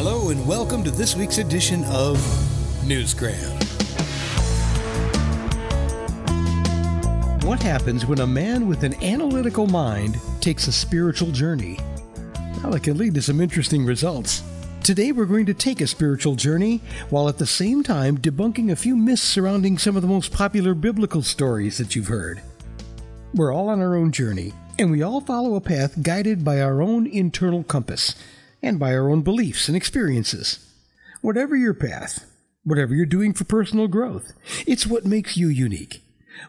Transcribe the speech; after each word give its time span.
Hello, 0.00 0.30
and 0.30 0.46
welcome 0.46 0.84
to 0.84 0.92
this 0.92 1.16
week's 1.16 1.38
edition 1.38 1.82
of 1.86 2.18
Newsgram. 2.84 3.52
What 7.42 7.60
happens 7.60 8.06
when 8.06 8.20
a 8.20 8.26
man 8.26 8.68
with 8.68 8.84
an 8.84 8.94
analytical 9.02 9.66
mind 9.66 10.16
takes 10.40 10.68
a 10.68 10.72
spiritual 10.72 11.32
journey? 11.32 11.80
Well, 12.62 12.76
it 12.76 12.84
can 12.84 12.96
lead 12.96 13.14
to 13.14 13.22
some 13.22 13.40
interesting 13.40 13.84
results. 13.84 14.44
Today, 14.84 15.10
we're 15.10 15.24
going 15.24 15.46
to 15.46 15.52
take 15.52 15.80
a 15.80 15.86
spiritual 15.88 16.36
journey 16.36 16.80
while 17.10 17.28
at 17.28 17.38
the 17.38 17.44
same 17.44 17.82
time 17.82 18.18
debunking 18.18 18.70
a 18.70 18.76
few 18.76 18.94
myths 18.94 19.22
surrounding 19.22 19.78
some 19.78 19.96
of 19.96 20.02
the 20.02 20.08
most 20.08 20.32
popular 20.32 20.74
biblical 20.74 21.22
stories 21.22 21.76
that 21.78 21.96
you've 21.96 22.06
heard. 22.06 22.40
We're 23.34 23.52
all 23.52 23.68
on 23.68 23.80
our 23.80 23.96
own 23.96 24.12
journey, 24.12 24.52
and 24.78 24.92
we 24.92 25.02
all 25.02 25.20
follow 25.20 25.56
a 25.56 25.60
path 25.60 26.04
guided 26.04 26.44
by 26.44 26.60
our 26.60 26.80
own 26.80 27.08
internal 27.08 27.64
compass 27.64 28.14
and 28.62 28.78
by 28.78 28.94
our 28.94 29.10
own 29.10 29.22
beliefs 29.22 29.68
and 29.68 29.76
experiences. 29.76 30.64
Whatever 31.20 31.56
your 31.56 31.74
path, 31.74 32.24
whatever 32.64 32.94
you're 32.94 33.06
doing 33.06 33.32
for 33.32 33.44
personal 33.44 33.88
growth, 33.88 34.32
it's 34.66 34.86
what 34.86 35.04
makes 35.04 35.36
you 35.36 35.48
unique. 35.48 36.02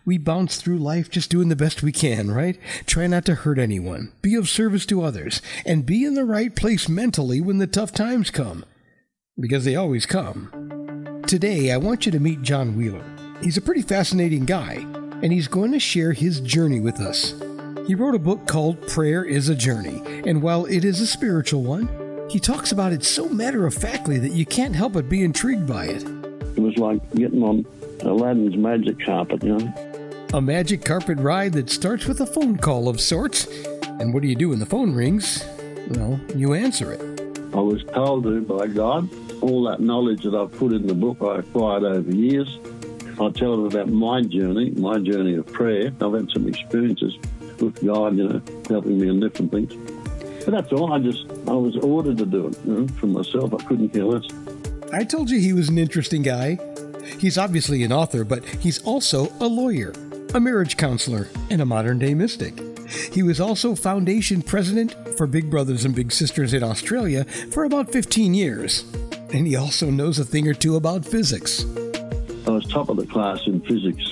We 0.06 0.18
bounce 0.18 0.58
through 0.58 0.78
life 0.78 1.10
just 1.10 1.30
doing 1.30 1.50
the 1.50 1.56
best 1.56 1.82
we 1.82 1.92
can, 1.92 2.32
right? 2.32 2.60
Try 2.86 3.08
not 3.08 3.26
to 3.26 3.36
hurt 3.36 3.58
anyone, 3.58 4.12
be 4.22 4.36
of 4.36 4.50
service 4.50 4.86
to 4.88 5.02
others, 5.02 5.42
and 5.66 5.86
be 5.86 6.06
in 6.06 6.14
the 6.14 6.26
right 6.26 6.56
place 6.56 6.88
mentally 6.88 7.42
when 7.42 7.58
the 7.58 7.68
tough 7.68 7.92
times 7.92 8.30
come. 8.30 8.66
Because 9.40 9.66
they 9.66 9.76
always 9.76 10.06
come. 10.06 11.22
Today, 11.26 11.72
I 11.72 11.78
want 11.78 12.06
you 12.06 12.12
to 12.12 12.20
meet 12.20 12.42
John 12.42 12.76
Wheeler. 12.76 13.04
He's 13.42 13.58
a 13.58 13.62
pretty 13.62 13.82
fascinating 13.82 14.46
guy, 14.46 14.86
and 15.22 15.32
he's 15.32 15.48
going 15.48 15.72
to 15.72 15.80
share 15.80 16.12
his 16.12 16.40
journey 16.42 16.80
with 16.80 17.00
us. 17.00 17.34
He 17.88 17.96
wrote 17.96 18.16
a 18.16 18.20
book 18.20 18.46
called 18.46 18.88
Prayer 18.88 19.24
is 19.24 19.50
a 19.50 19.56
Journey, 19.56 20.04
and 20.28 20.42
while 20.42 20.66
it 20.66 20.86
is 20.86 21.02
a 21.02 21.08
spiritual 21.08 21.64
one, 21.64 21.88
he 22.30 22.40
talks 22.40 22.72
about 22.72 22.94
it 22.94 23.04
so 23.04 23.28
matter 23.28 23.66
of 23.66 23.74
factly 23.74 24.20
that 24.20 24.32
you 24.32 24.46
can't 24.46 24.76
help 24.76 24.94
but 24.94 25.10
be 25.10 25.24
intrigued 25.24 25.66
by 25.66 25.86
it. 25.86 26.04
It 26.56 26.62
was 26.62 26.78
like 26.78 27.02
getting 27.16 27.42
on 27.42 27.66
Aladdin's 28.02 28.56
magic 28.56 29.04
carpet, 29.04 29.44
you 29.44 29.58
know. 29.58 30.28
A 30.34 30.42
magic 30.42 30.86
carpet 30.86 31.18
ride 31.18 31.54
that 31.54 31.72
starts 31.72 32.06
with 32.06 32.22
a 32.22 32.26
phone 32.26 32.58
call 32.58 32.88
of 32.88 33.02
sorts. 33.02 33.48
And 34.00 34.14
what 34.14 34.22
do 34.22 34.30
you 34.30 34.36
do 34.36 34.50
when 34.50 34.60
the 34.60 34.66
phone 34.66 34.94
rings? 34.94 35.44
Well, 35.90 36.20
you 36.36 36.54
answer 36.54 36.94
it. 36.94 37.02
I 37.54 37.60
was 37.60 37.84
told 37.86 38.26
to 38.26 38.42
by 38.42 38.68
God. 38.68 39.10
All 39.42 39.64
that 39.64 39.80
knowledge 39.80 40.24
that 40.24 40.36
I've 40.36 40.52
put 40.52 40.72
in 40.72 40.86
the 40.86 40.94
book 40.94 41.18
I 41.22 41.40
acquired 41.40 41.84
over 41.84 42.12
years. 42.12 42.60
I 43.20 43.30
tell 43.32 43.58
them 43.58 43.66
about 43.66 43.90
my 43.90 44.22
journey, 44.22 44.72
my 44.72 45.00
journey 45.00 45.36
of 45.36 45.48
prayer. 45.48 45.88
I've 46.00 46.14
had 46.14 46.30
some 46.30 46.48
experiences 46.48 47.18
with 47.60 47.84
God, 47.84 48.18
you 48.18 48.30
know, 48.30 48.42
helping 48.70 49.00
me 49.00 49.10
in 49.10 49.20
different 49.20 49.52
things. 49.52 49.74
That's 50.50 50.74
all. 50.74 50.92
I 50.92 51.00
just, 51.00 51.26
I 51.48 51.54
was 51.54 51.78
ordered 51.78 52.18
to 52.18 52.26
do 52.26 52.48
it 52.48 52.58
you 52.66 52.74
know, 52.74 52.88
for 52.96 53.06
myself. 53.06 53.54
I 53.54 53.64
couldn't 53.66 53.90
care 53.90 54.06
less. 54.06 54.26
I 54.92 55.04
told 55.04 55.30
you 55.30 55.40
he 55.40 55.54
was 55.54 55.70
an 55.70 55.78
interesting 55.78 56.24
guy. 56.24 56.58
He's 57.20 57.38
obviously 57.38 57.84
an 57.84 57.92
author, 57.92 58.24
but 58.24 58.44
he's 58.46 58.82
also 58.84 59.32
a 59.40 59.46
lawyer, 59.46 59.94
a 60.34 60.40
marriage 60.40 60.78
counselor, 60.78 61.28
and 61.50 61.62
a 61.62 61.66
modern 61.66 62.00
day 62.00 62.14
mystic. 62.14 62.60
He 63.14 63.22
was 63.22 63.40
also 63.40 63.76
foundation 63.76 64.42
president 64.42 64.96
for 65.16 65.28
Big 65.28 65.50
Brothers 65.52 65.86
and 65.86 65.94
Big 65.94 66.12
Sisters 66.12 66.54
in 66.54 66.64
Australia 66.64 67.26
for 67.52 67.66
about 67.66 67.92
15 67.92 68.34
years. 68.34 68.84
And 69.32 69.46
he 69.46 69.56
also 69.56 69.92
knows 69.92 70.18
a 70.18 70.26
thing 70.26 70.48
or 70.48 70.56
two 70.56 70.76
about 70.76 71.06
physics. 71.06 71.66
I 72.48 72.52
was 72.52 72.66
top 72.66 72.90
of 72.90 72.98
the 72.98 73.06
class 73.06 73.46
in 73.46 73.62
physics, 73.62 74.04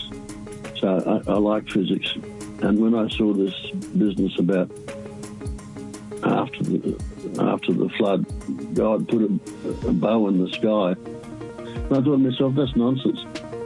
so 0.80 1.24
I, 1.28 1.32
I 1.32 1.38
like 1.38 1.68
physics. 1.70 2.14
And 2.62 2.80
when 2.80 2.94
I 2.94 3.08
saw 3.10 3.34
this 3.34 3.56
business 3.98 4.38
about 4.38 4.70
after 6.28 6.64
the 6.64 6.98
after 7.40 7.74
the 7.74 7.90
flood, 7.98 8.26
God 8.76 9.08
put 9.08 9.22
a, 9.22 9.88
a 9.88 9.94
bow 9.94 10.28
in 10.28 10.44
the 10.44 10.50
sky, 10.52 10.96
and 11.68 11.86
I 11.86 12.02
thought 12.02 12.04
to 12.04 12.18
myself, 12.18 12.56
that's 12.56 12.76
nonsense. 12.76 13.24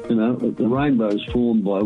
You 0.10 0.16
know, 0.16 0.36
the 0.36 0.68
rainbow 0.68 1.08
is 1.08 1.24
formed 1.32 1.64
by 1.64 1.82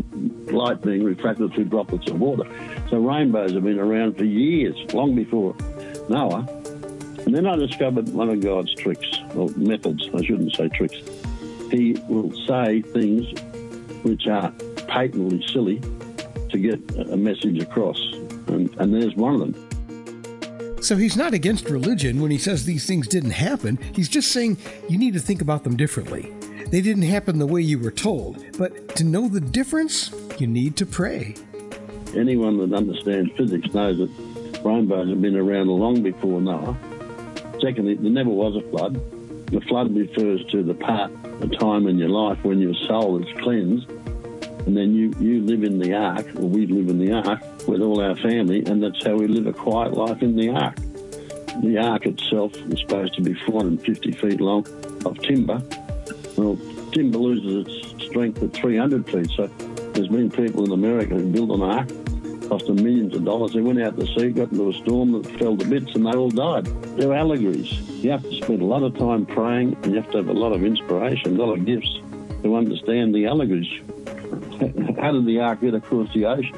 light 0.52 0.82
being 0.82 1.04
refracted 1.04 1.54
through 1.54 1.66
droplets 1.66 2.10
of 2.10 2.20
water. 2.20 2.44
So 2.90 2.98
rainbows 2.98 3.54
have 3.54 3.64
been 3.64 3.80
around 3.80 4.18
for 4.18 4.26
years, 4.26 4.76
long 4.94 5.16
before 5.16 5.56
Noah. 6.10 6.48
And 7.26 7.36
then 7.36 7.46
I 7.46 7.56
discovered 7.56 8.10
one 8.10 8.30
of 8.30 8.42
God's 8.42 8.74
tricks, 8.76 9.08
or 9.36 9.50
methods, 9.56 10.10
I 10.14 10.24
shouldn't 10.24 10.56
say 10.56 10.70
tricks. 10.70 10.98
He 11.72 11.94
will 12.08 12.32
say 12.48 12.82
things 12.82 13.28
which 14.04 14.28
are 14.28 14.52
patently 14.88 15.46
silly 15.48 15.80
to 16.50 16.58
get 16.58 16.80
a 16.98 17.18
message 17.18 17.62
across. 17.62 18.00
And, 18.48 18.74
and 18.80 18.94
there's 18.94 19.16
one 19.16 19.36
of 19.36 19.40
them. 19.40 19.75
So 20.86 20.96
he's 20.96 21.18
not 21.18 21.34
against 21.34 21.72
religion 21.72 22.22
when 22.22 22.30
he 22.30 22.38
says 22.38 22.64
these 22.64 22.86
things 22.86 23.08
didn't 23.08 23.32
happen. 23.32 23.80
He's 23.96 24.08
just 24.08 24.32
saying 24.32 24.60
you 24.88 25.00
need 25.00 25.16
to 25.16 25.20
think 25.20 25.42
about 25.42 25.64
them 25.64 25.76
differently. 25.76 26.32
They 26.68 26.80
didn't 26.80 27.02
happen 27.02 27.40
the 27.40 27.48
way 27.48 27.62
you 27.62 27.80
were 27.80 27.90
told, 27.90 28.46
but 28.60 28.96
to 28.98 29.04
know 29.04 29.28
the 29.28 29.42
difference, 29.42 30.14
you 30.38 30.46
need 30.46 30.76
to 30.78 30.86
pray. 30.86 31.34
Anyone 32.16 32.60
that 32.60 32.72
understands 32.72 33.32
physics 33.36 33.74
knows 33.74 33.98
that 33.98 34.62
rainbows 34.64 35.10
have 35.10 35.24
been 35.24 35.36
around 35.36 35.70
long 35.70 36.04
before 36.04 36.40
Noah. 36.40 36.78
Secondly, 37.60 37.96
there 37.96 38.12
never 38.12 38.30
was 38.30 38.56
a 38.56 38.62
flood. 38.70 38.94
The 39.48 39.62
flood 39.62 39.96
refers 39.96 40.46
to 40.52 40.62
the 40.62 40.76
part, 40.76 41.12
the 41.40 41.48
time 41.48 41.88
in 41.88 41.98
your 41.98 42.10
life 42.10 42.38
when 42.44 42.60
your 42.60 42.76
soul 42.76 43.20
is 43.24 43.42
cleansed 43.42 43.90
and 44.68 44.78
then 44.78 44.94
you, 44.94 45.12
you 45.20 45.42
live 45.42 45.64
in 45.64 45.80
the 45.80 45.96
ark, 45.96 46.28
or 46.36 46.48
we 46.48 46.68
live 46.68 46.90
in 46.90 47.00
the 47.00 47.12
ark 47.12 47.42
with 47.68 47.82
all 47.82 48.02
our 48.02 48.16
family, 48.16 48.64
and 48.66 48.82
that's 48.82 49.04
how 49.06 49.16
we 49.16 49.28
live 49.28 49.48
a 49.48 49.54
quiet 49.54 49.94
life 49.94 50.22
in 50.22 50.36
the 50.36 50.50
ark. 50.50 50.76
The 51.62 51.78
ark 51.78 52.06
itself 52.06 52.56
is 52.56 52.80
supposed 52.80 53.14
to 53.16 53.22
be 53.22 53.34
450 53.34 54.12
feet 54.14 54.42
long 54.42 54.66
of 55.06 55.18
timber. 55.20 55.62
Well, 56.36 56.58
timber 56.92 57.18
loses 57.18 57.68
its 57.68 58.04
strength 58.06 58.44
at 58.44 58.54
300 58.54 59.10
feet, 59.10 59.30
so 59.36 59.48
there's 59.94 60.08
been 60.08 60.30
people 60.30 60.66
in 60.66 60.72
America 60.72 61.16
who 61.16 61.32
built 61.32 61.52
an 61.52 61.62
ark, 61.62 61.88
cost 62.50 62.68
them 62.68 62.76
millions 62.78 63.16
of 63.16 63.24
dollars. 63.24 63.54
They 63.54 63.62
went 63.62 63.82
out 63.82 63.98
to 64.00 64.06
sea, 64.08 64.30
got 64.30 64.52
into 64.52 64.70
a 64.70 64.74
storm 64.74 65.14
that 65.14 65.40
fell 65.40 65.56
to 65.58 65.66
bits, 65.66 65.96
and 65.96 66.06
they 66.06 66.12
all 66.12 66.30
died. 66.30 66.66
They're 66.98 67.14
allegories. 67.14 67.72
You 68.04 68.12
have 68.12 68.24
to 68.24 68.36
spend 68.36 68.62
a 68.62 68.66
lot 68.66 68.84
of 68.84 68.98
time 68.98 69.26
praying, 69.26 69.78
and 69.84 69.88
you 69.88 70.02
have 70.02 70.12
to 70.12 70.18
have 70.18 70.28
a 70.28 70.34
lot 70.34 70.54
of 70.54 70.64
inspiration, 70.64 71.40
a 71.40 71.44
lot 71.44 71.58
of 71.58 71.66
gifts 71.66 72.00
to 72.44 72.56
understand 72.56 73.16
the 73.16 73.26
allegories 73.26 73.82
how 75.02 75.12
did 75.12 75.26
the 75.26 75.40
ark 75.42 75.60
get 75.62 75.74
across 75.74 76.12
the 76.14 76.26
ocean? 76.26 76.56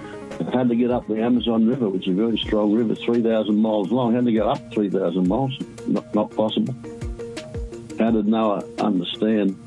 Had 0.53 0.69
to 0.69 0.75
get 0.75 0.91
up 0.91 1.07
the 1.07 1.21
Amazon 1.21 1.67
River, 1.67 1.89
which 1.89 2.07
is 2.07 2.13
a 2.13 2.15
very 2.15 2.37
strong 2.37 2.73
river, 2.73 2.95
3,000 2.95 3.55
miles 3.55 3.91
long. 3.91 4.15
Had 4.15 4.25
to 4.25 4.33
go 4.33 4.49
up 4.49 4.73
3,000 4.73 5.27
miles. 5.27 5.57
Not, 5.87 6.15
not 6.15 6.31
possible. 6.31 6.73
How 7.99 8.11
did 8.11 8.27
Noah 8.27 8.63
understand 8.79 9.57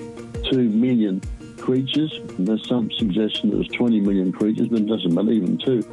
2 0.50 0.68
million 0.68 1.20
creatures? 1.58 2.18
There's 2.38 2.66
some 2.66 2.90
suggestion 2.92 3.50
there 3.50 3.58
was 3.58 3.68
20 3.68 4.00
million 4.00 4.32
creatures, 4.32 4.68
but 4.68 4.80
it 4.80 4.86
doesn't 4.86 5.14
believe 5.14 5.44
in 5.44 5.58
two. 5.58 5.84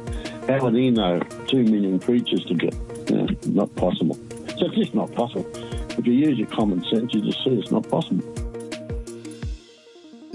How 0.48 0.64
would 0.64 0.74
he 0.74 0.90
know 0.90 1.20
2 1.48 1.64
million 1.64 1.98
creatures 1.98 2.44
to 2.46 2.54
get? 2.54 2.74
Know, 3.10 3.26
not 3.46 3.74
possible. 3.76 4.14
So 4.58 4.66
it's 4.66 4.76
just 4.76 4.94
not 4.94 5.12
possible. 5.12 5.46
If 5.98 6.06
you 6.06 6.12
use 6.12 6.38
your 6.38 6.48
common 6.48 6.84
sense, 6.84 7.12
you 7.12 7.20
just 7.22 7.42
see 7.44 7.50
it's 7.50 7.70
not 7.70 7.88
possible. 7.88 8.24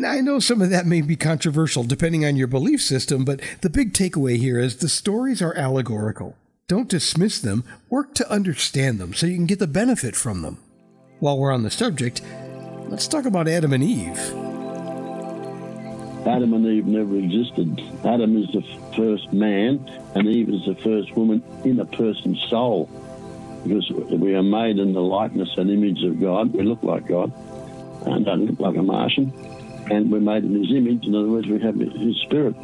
Now, 0.03 0.11
I 0.11 0.19
know 0.19 0.39
some 0.39 0.61
of 0.61 0.69
that 0.69 0.85
may 0.85 0.99
be 0.99 1.15
controversial 1.15 1.85
depending 1.85 2.25
on 2.25 2.35
your 2.35 2.47
belief 2.47 2.81
system, 2.81 3.23
but 3.23 3.39
the 3.61 3.69
big 3.69 3.93
takeaway 3.93 4.35
here 4.35 4.59
is 4.59 4.75
the 4.75 4.89
stories 4.89 5.41
are 5.41 5.53
allegorical. 5.53 6.35
Don't 6.67 6.89
dismiss 6.89 7.39
them, 7.39 7.63
work 7.89 8.13
to 8.15 8.29
understand 8.29 8.99
them 8.99 9.13
so 9.13 9.27
you 9.27 9.37
can 9.37 9.45
get 9.45 9.59
the 9.59 9.65
benefit 9.65 10.17
from 10.17 10.41
them. 10.41 10.57
While 11.19 11.39
we're 11.39 11.53
on 11.53 11.63
the 11.63 11.71
subject, 11.71 12.21
let's 12.89 13.07
talk 13.07 13.23
about 13.23 13.47
Adam 13.47 13.71
and 13.71 13.81
Eve. 13.81 14.19
Adam 16.27 16.53
and 16.53 16.65
Eve 16.65 16.85
never 16.85 17.15
existed. 17.15 17.81
Adam 18.03 18.35
is 18.35 18.51
the 18.51 18.61
first 18.97 19.31
man, 19.31 19.89
and 20.15 20.27
Eve 20.27 20.49
is 20.49 20.65
the 20.65 20.75
first 20.83 21.15
woman 21.15 21.41
in 21.63 21.79
a 21.79 21.85
person's 21.85 22.41
soul. 22.49 22.89
Because 23.63 23.89
we 23.89 24.35
are 24.35 24.43
made 24.43 24.79
in 24.79 24.91
the 24.91 25.01
likeness 25.01 25.55
and 25.55 25.71
image 25.71 26.03
of 26.03 26.19
God. 26.19 26.51
We 26.51 26.63
look 26.63 26.83
like 26.83 27.07
God 27.07 27.31
and 28.05 28.25
don't 28.25 28.47
look 28.47 28.59
like 28.59 28.75
a 28.75 28.83
Martian 28.83 29.31
and 29.91 30.11
we're 30.11 30.19
made 30.19 30.43
in 30.43 30.55
His 30.55 30.71
image. 30.71 31.05
In 31.05 31.15
other 31.15 31.27
words, 31.27 31.47
we 31.47 31.59
have 31.61 31.75
His 31.75 32.15
Spirit. 32.23 32.55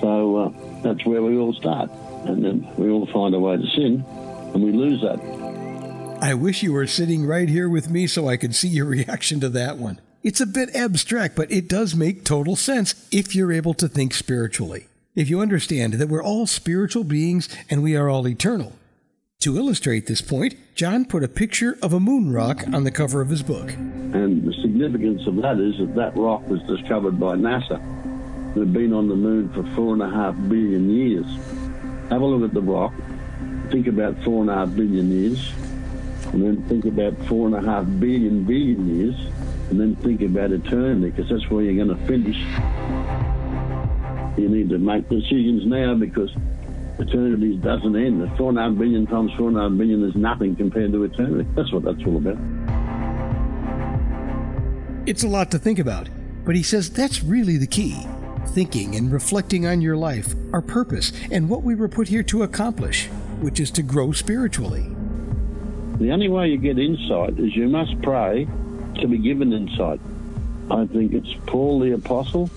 So 0.00 0.36
uh, 0.36 0.82
that's 0.82 1.04
where 1.04 1.22
we 1.22 1.36
all 1.36 1.52
start, 1.52 1.90
and 2.24 2.44
then 2.44 2.68
we 2.76 2.90
all 2.90 3.06
find 3.06 3.34
a 3.34 3.38
way 3.38 3.56
to 3.56 3.66
sin, 3.74 4.04
and 4.54 4.62
we 4.62 4.72
lose 4.72 5.00
that. 5.02 5.20
I 6.22 6.34
wish 6.34 6.62
you 6.62 6.72
were 6.72 6.86
sitting 6.86 7.24
right 7.24 7.48
here 7.48 7.68
with 7.68 7.88
me 7.88 8.06
so 8.06 8.28
I 8.28 8.36
could 8.36 8.54
see 8.54 8.68
your 8.68 8.86
reaction 8.96 9.40
to 9.40 9.48
that 9.50 9.78
one. 9.78 10.00
It's 10.22 10.40
a 10.40 10.46
bit 10.46 10.74
abstract, 10.74 11.34
but 11.34 11.50
it 11.50 11.66
does 11.66 11.94
make 11.94 12.24
total 12.24 12.56
sense 12.56 12.94
if 13.10 13.34
you're 13.34 13.52
able 13.52 13.72
to 13.74 13.88
think 13.88 14.12
spiritually. 14.12 14.86
If 15.14 15.30
you 15.30 15.40
understand 15.40 15.94
that 15.94 16.08
we're 16.08 16.22
all 16.22 16.46
spiritual 16.46 17.04
beings 17.04 17.48
and 17.70 17.82
we 17.82 17.96
are 17.96 18.08
all 18.08 18.28
eternal. 18.28 18.74
To 19.40 19.56
illustrate 19.56 20.04
this 20.04 20.20
point, 20.20 20.54
John 20.74 21.06
put 21.06 21.24
a 21.24 21.28
picture 21.28 21.78
of 21.80 21.94
a 21.94 21.98
moon 21.98 22.30
rock 22.30 22.62
on 22.74 22.84
the 22.84 22.90
cover 22.90 23.22
of 23.22 23.30
his 23.30 23.42
book. 23.42 23.72
And 23.72 24.46
the 24.46 24.52
significance 24.60 25.26
of 25.26 25.36
that 25.36 25.58
is 25.58 25.78
that 25.78 25.94
that 25.94 26.14
rock 26.14 26.46
was 26.46 26.60
discovered 26.64 27.18
by 27.18 27.36
NASA. 27.36 27.80
It 28.54 28.58
had 28.58 28.72
been 28.74 28.92
on 28.92 29.08
the 29.08 29.14
moon 29.14 29.48
for 29.54 29.62
four 29.74 29.94
and 29.94 30.02
a 30.02 30.10
half 30.10 30.34
billion 30.50 30.90
years. 30.90 31.24
Have 32.10 32.20
a 32.20 32.26
look 32.26 32.46
at 32.46 32.52
the 32.52 32.60
rock. 32.60 32.92
Think 33.70 33.86
about 33.86 34.22
four 34.24 34.42
and 34.42 34.50
a 34.50 34.54
half 34.56 34.76
billion 34.76 35.10
years. 35.10 35.52
and 36.32 36.42
then 36.42 36.62
think 36.68 36.84
about 36.84 37.16
four 37.26 37.46
and 37.46 37.56
a 37.56 37.62
half 37.62 37.86
billion 37.98 38.44
billion 38.44 38.98
years, 38.98 39.16
and 39.70 39.80
then 39.80 39.96
think 39.96 40.20
about 40.22 40.52
eternity, 40.52 41.10
because 41.10 41.28
that's 41.30 41.50
where 41.50 41.64
you're 41.64 41.82
going 41.82 41.96
to 41.96 42.06
finish. 42.06 42.36
You 44.38 44.48
need 44.48 44.68
to 44.68 44.78
make 44.78 45.08
decisions 45.08 45.66
now 45.66 45.94
because 45.94 46.30
eternity 47.00 47.56
doesn't 47.56 47.96
end. 47.96 48.22
The 48.22 48.28
four 48.36 48.50
and 48.50 48.58
a 48.58 48.62
half 48.62 48.76
billion 48.76 49.06
times 49.06 49.32
four 49.36 49.48
and 49.48 49.58
a 49.58 49.62
half 49.62 49.76
billion 49.76 50.04
is 50.08 50.14
nothing 50.14 50.56
compared 50.56 50.92
to 50.92 51.04
eternity. 51.04 51.48
That's 51.54 51.72
what 51.72 51.84
that's 51.84 52.04
all 52.06 52.16
about. 52.16 52.38
It's 55.06 55.24
a 55.24 55.28
lot 55.28 55.50
to 55.50 55.58
think 55.58 55.78
about, 55.78 56.08
but 56.44 56.54
he 56.54 56.62
says 56.62 56.90
that's 56.90 57.22
really 57.22 57.56
the 57.56 57.66
key. 57.66 58.06
Thinking 58.48 58.96
and 58.96 59.12
reflecting 59.12 59.66
on 59.66 59.80
your 59.80 59.96
life, 59.96 60.34
our 60.52 60.62
purpose, 60.62 61.12
and 61.30 61.48
what 61.48 61.62
we 61.62 61.74
were 61.74 61.88
put 61.88 62.08
here 62.08 62.22
to 62.24 62.42
accomplish, 62.42 63.06
which 63.40 63.60
is 63.60 63.70
to 63.72 63.82
grow 63.82 64.12
spiritually. 64.12 64.94
The 65.98 66.10
only 66.12 66.28
way 66.28 66.48
you 66.48 66.58
get 66.58 66.78
insight 66.78 67.38
is 67.38 67.54
you 67.54 67.68
must 67.68 68.00
pray 68.02 68.48
to 69.00 69.06
be 69.06 69.18
given 69.18 69.52
insight. 69.52 70.00
I 70.70 70.86
think 70.86 71.12
it's 71.12 71.32
Paul 71.46 71.80
the 71.80 71.92
Apostle 71.92 72.50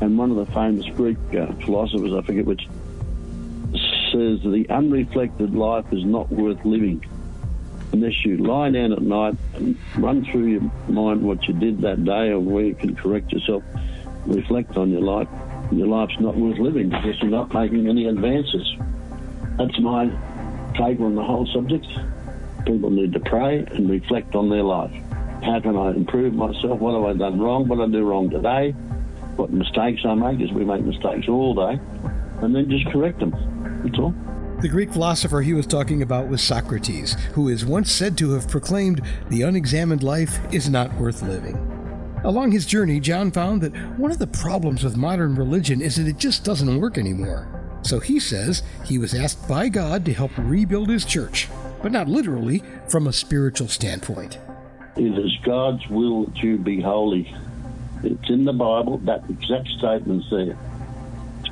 and 0.00 0.18
one 0.18 0.30
of 0.30 0.36
the 0.36 0.46
famous 0.46 0.86
Greek 0.96 1.18
uh, 1.34 1.46
philosophers, 1.64 2.12
I 2.12 2.22
forget 2.22 2.44
which, 2.44 2.68
says 4.16 4.40
the 4.42 4.66
unreflected 4.70 5.54
life 5.54 5.84
is 5.92 6.04
not 6.04 6.30
worth 6.32 6.64
living 6.64 7.04
unless 7.92 8.24
you 8.24 8.38
lie 8.38 8.70
down 8.70 8.92
at 8.92 9.02
night 9.02 9.34
and 9.54 9.76
run 9.96 10.24
through 10.24 10.46
your 10.46 10.62
mind 10.88 11.22
what 11.22 11.46
you 11.46 11.54
did 11.54 11.80
that 11.82 12.02
day 12.04 12.30
or 12.30 12.40
where 12.40 12.64
you 12.64 12.74
can 12.74 12.96
correct 12.96 13.30
yourself, 13.32 13.62
reflect 14.26 14.76
on 14.76 14.90
your 14.90 15.02
life. 15.02 15.28
Your 15.70 15.86
life's 15.86 16.18
not 16.20 16.36
worth 16.36 16.58
living 16.58 16.88
because 16.88 17.20
you're 17.20 17.30
not 17.30 17.52
making 17.52 17.88
any 17.88 18.06
advances. 18.06 18.74
That's 19.58 19.78
my 19.80 20.06
take 20.74 21.00
on 21.00 21.14
the 21.14 21.22
whole 21.22 21.46
subject. 21.52 21.86
People 22.64 22.90
need 22.90 23.12
to 23.12 23.20
pray 23.20 23.58
and 23.58 23.88
reflect 23.90 24.34
on 24.34 24.48
their 24.48 24.62
life. 24.62 24.92
How 25.42 25.60
can 25.60 25.76
I 25.76 25.90
improve 25.90 26.34
myself? 26.34 26.80
What 26.80 26.94
have 26.94 27.04
I 27.04 27.18
done 27.18 27.40
wrong? 27.40 27.68
What 27.68 27.76
did 27.76 27.88
I 27.90 27.92
do 27.92 28.04
wrong 28.04 28.30
today? 28.30 28.72
What 29.36 29.52
mistakes 29.52 30.02
I 30.04 30.14
make, 30.14 30.38
because 30.38 30.54
we 30.54 30.64
make 30.64 30.82
mistakes 30.82 31.28
all 31.28 31.54
day, 31.54 31.78
and 32.42 32.54
then 32.54 32.70
just 32.70 32.86
correct 32.86 33.20
them. 33.20 33.55
That's 33.86 33.98
all. 34.00 34.14
The 34.60 34.68
Greek 34.68 34.92
philosopher 34.92 35.42
he 35.42 35.52
was 35.52 35.66
talking 35.66 36.02
about 36.02 36.28
was 36.28 36.42
Socrates, 36.42 37.14
who 37.34 37.48
is 37.48 37.64
once 37.64 37.92
said 37.92 38.18
to 38.18 38.32
have 38.32 38.48
proclaimed, 38.48 39.00
The 39.28 39.42
unexamined 39.42 40.02
life 40.02 40.40
is 40.52 40.68
not 40.68 40.92
worth 40.94 41.22
living. 41.22 41.56
Along 42.24 42.50
his 42.50 42.66
journey, 42.66 42.98
John 42.98 43.30
found 43.30 43.60
that 43.60 43.76
one 43.98 44.10
of 44.10 44.18
the 44.18 44.26
problems 44.26 44.82
with 44.82 44.96
modern 44.96 45.36
religion 45.36 45.80
is 45.80 45.96
that 45.96 46.08
it 46.08 46.18
just 46.18 46.42
doesn't 46.42 46.80
work 46.80 46.98
anymore. 46.98 47.48
So 47.82 48.00
he 48.00 48.18
says 48.18 48.64
he 48.84 48.98
was 48.98 49.14
asked 49.14 49.46
by 49.48 49.68
God 49.68 50.04
to 50.06 50.12
help 50.12 50.32
rebuild 50.36 50.88
his 50.88 51.04
church, 51.04 51.48
but 51.82 51.92
not 51.92 52.08
literally, 52.08 52.64
from 52.88 53.06
a 53.06 53.12
spiritual 53.12 53.68
standpoint. 53.68 54.38
It 54.96 55.16
is 55.16 55.36
God's 55.44 55.86
will 55.88 56.26
to 56.40 56.58
be 56.58 56.80
holy. 56.80 57.32
It's 58.02 58.30
in 58.30 58.44
the 58.44 58.52
Bible, 58.52 58.98
that 59.04 59.22
exact 59.30 59.68
statement's 59.78 60.28
there. 60.30 60.58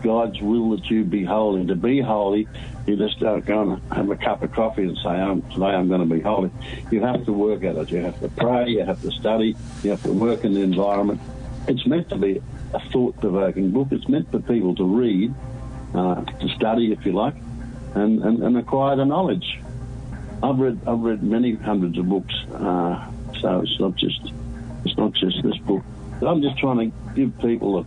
God's 0.05 0.39
will 0.43 0.77
that 0.77 0.89
you 0.91 1.03
be 1.03 1.25
holy. 1.25 1.67
To 1.67 1.75
be 1.75 2.01
holy, 2.01 2.47
you 2.87 2.97
just 2.97 3.19
don't 3.21 3.45
go 3.45 3.63
and 3.63 3.93
have 3.93 4.11
a 4.11 4.17
cup 4.17 4.43
of 4.43 4.53
coffee 4.53 4.83
and 4.83 4.97
say, 4.99 5.09
oh, 5.09 5.43
today 5.51 5.65
I'm 5.65 5.89
going 5.89 6.07
to 6.07 6.15
be 6.15 6.21
holy. 6.21 6.51
You 6.91 7.01
have 7.01 7.25
to 7.25 7.33
work 7.33 7.65
at 7.65 7.75
it. 7.77 7.91
You 7.91 8.03
have 8.03 8.21
to 8.21 8.29
pray, 8.29 8.69
you 8.69 8.85
have 8.85 9.01
to 9.01 9.11
study, 9.11 9.57
you 9.83 9.91
have 9.91 10.03
to 10.03 10.13
work 10.13 10.45
in 10.45 10.53
the 10.53 10.61
environment. 10.61 11.23
It's 11.67 11.87
meant 11.87 12.11
to 12.11 12.17
be 12.17 12.43
a 12.75 12.81
thought 12.91 13.19
provoking 13.19 13.71
book. 13.71 13.89
It's 13.93 14.07
meant 14.07 14.31
for 14.31 14.41
people 14.41 14.75
to 14.75 14.85
read, 14.85 15.35
uh, 15.95 16.23
to 16.23 16.49
study, 16.51 16.93
if 16.93 17.07
you 17.07 17.13
like, 17.13 17.35
and, 17.95 18.23
and, 18.23 18.43
and, 18.43 18.59
acquire 18.59 18.97
the 18.97 19.07
knowledge. 19.07 19.59
I've 20.43 20.59
read 20.59 20.79
I've 20.87 21.01
read 21.01 21.23
many 21.23 21.55
hundreds 21.55 21.97
of 21.97 22.07
books, 22.11 22.35
uh, 22.53 23.11
so 23.41 23.61
it's 23.61 23.81
not 23.81 23.97
just 23.97 24.21
it's 24.85 24.99
not 24.99 25.15
just 25.15 25.43
this 25.43 25.57
book. 25.59 25.83
But 26.21 26.27
I'm 26.27 26.43
just 26.43 26.59
trying 26.59 26.91
to 26.91 26.97
give 27.15 27.39
people 27.39 27.79
a 27.79 27.87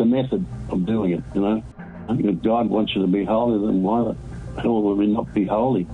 the 0.00 0.06
method 0.06 0.44
of 0.70 0.86
doing 0.86 1.12
it, 1.12 1.22
you 1.34 1.42
know. 1.42 1.62
If 2.08 2.42
God 2.42 2.68
wants 2.68 2.94
you 2.94 3.02
to 3.02 3.06
be 3.06 3.24
holy, 3.24 3.66
then 3.66 3.82
why 3.82 4.02
the 4.02 4.60
hell 4.60 4.82
would 4.82 4.98
we 4.98 5.06
not 5.06 5.32
be 5.34 5.44
holy? 5.44 5.86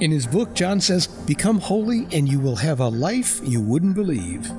In 0.00 0.10
his 0.10 0.26
book, 0.26 0.54
John 0.54 0.80
says, 0.80 1.06
Become 1.06 1.58
holy 1.58 2.06
and 2.12 2.28
you 2.28 2.38
will 2.38 2.56
have 2.56 2.80
a 2.80 2.88
life 2.88 3.40
you 3.42 3.60
wouldn't 3.60 3.94
believe. 3.94 4.50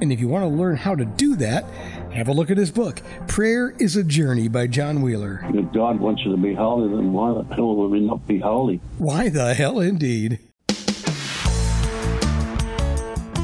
And 0.00 0.12
if 0.12 0.18
you 0.18 0.28
want 0.28 0.42
to 0.44 0.48
learn 0.48 0.76
how 0.76 0.94
to 0.94 1.04
do 1.04 1.36
that, 1.36 1.64
have 2.12 2.28
a 2.28 2.32
look 2.32 2.50
at 2.50 2.56
his 2.56 2.70
book, 2.70 3.00
Prayer 3.28 3.74
is 3.78 3.96
a 3.96 4.02
Journey 4.02 4.48
by 4.48 4.66
John 4.66 5.02
Wheeler. 5.02 5.44
If 5.54 5.72
God 5.72 6.00
wants 6.00 6.22
you 6.24 6.32
to 6.32 6.36
be 6.36 6.54
holy, 6.54 6.88
then 6.88 7.12
why 7.12 7.34
the 7.34 7.54
hell 7.54 7.76
would 7.76 7.90
we 7.90 8.00
not 8.00 8.26
be 8.26 8.38
holy? 8.38 8.80
Why 8.98 9.28
the 9.28 9.54
hell 9.54 9.78
indeed? 9.78 10.40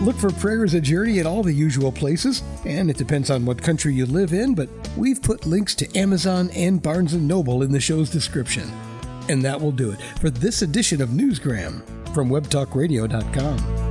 Look 0.03 0.17
for 0.17 0.31
Prayer 0.31 0.65
is 0.65 0.75
a 0.75 0.81
Journey 0.81 1.19
at 1.19 1.27
all 1.27 1.43
the 1.43 1.53
usual 1.53 1.91
places, 1.91 2.45
and 2.65 2.89
it 2.89 2.97
depends 2.97 3.31
on 3.31 3.45
what 3.45 3.61
country 3.61 3.93
you 3.93 4.07
live 4.07 4.33
in, 4.33 4.55
but 4.55 4.69
we've 4.97 5.21
put 5.21 5.45
links 5.45 5.75
to 5.75 5.99
Amazon 5.99 6.51
and 6.55 6.81
Barnes 6.81 7.15
& 7.15 7.15
Noble 7.15 7.63
in 7.63 7.73
the 7.73 7.81
show's 7.81 8.09
description. 8.09 8.71
And 9.29 9.45
that 9.45 9.61
will 9.61 9.73
do 9.73 9.91
it 9.91 10.01
for 10.21 10.31
this 10.31 10.63
edition 10.63 11.03
of 11.03 11.09
Newsgram 11.09 11.83
from 12.15 12.31
webtalkradio.com. 12.31 13.88